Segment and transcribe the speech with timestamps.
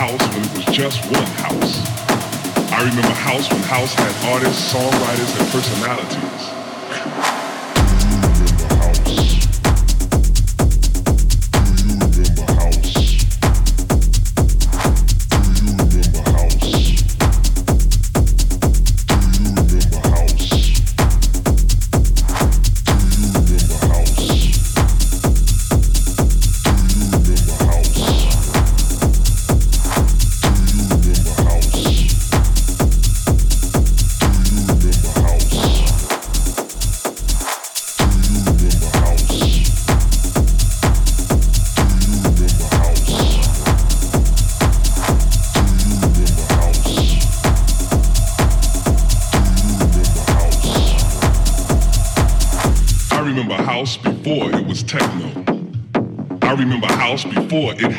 [0.00, 1.84] house when it was just one house.
[2.72, 6.29] I remember house when house had artists, songwriters, and personalities.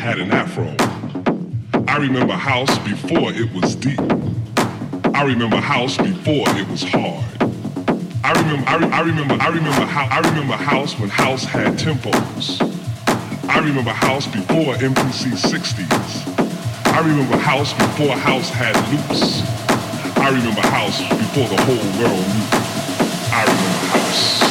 [0.02, 0.76] Had an afro.
[1.88, 4.00] I remember house before it was deep.
[5.14, 7.24] I remember house before it was hard.
[8.24, 11.74] I remember, I, re- I remember, I remember how, I remember house when house had
[11.78, 12.60] tempos.
[13.48, 16.88] I remember house before MPC 60s.
[16.88, 19.44] I remember house before house had loops.
[20.18, 22.48] I remember house before the whole world knew.
[23.32, 24.51] I remember house.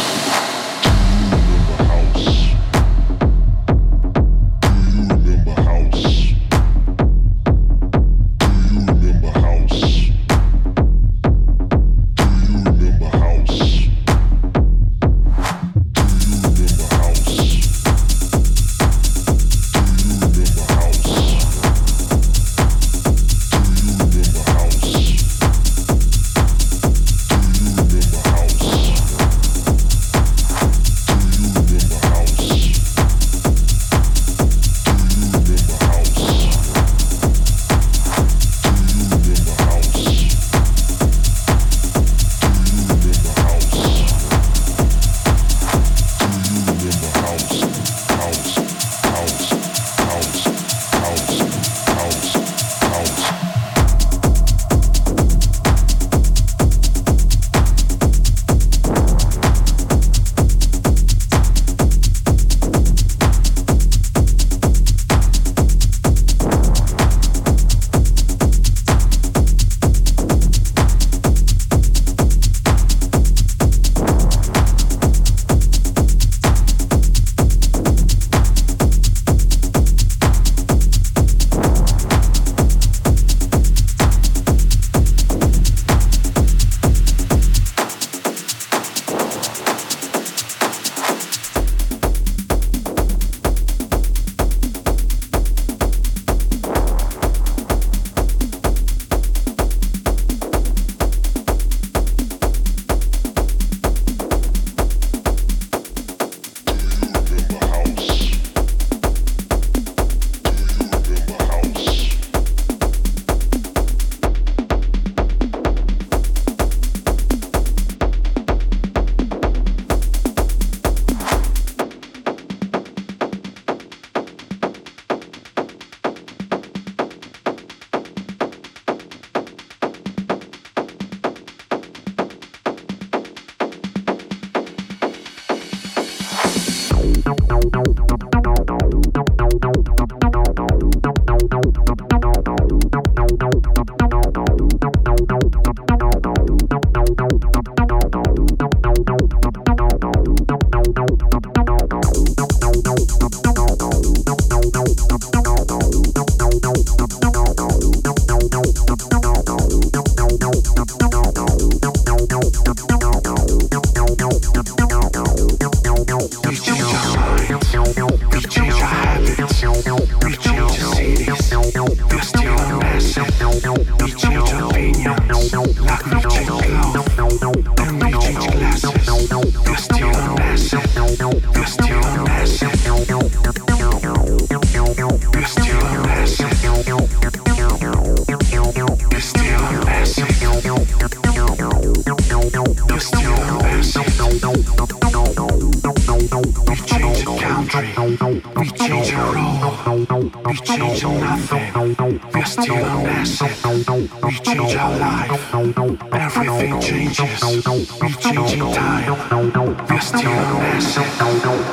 [210.80, 211.69] Não, não, não.